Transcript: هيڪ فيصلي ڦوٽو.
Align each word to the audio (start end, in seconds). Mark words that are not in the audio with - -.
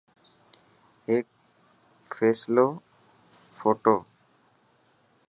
هيڪ 1.09 1.27
فيصلي 2.15 2.65
ڦوٽو. 3.59 3.97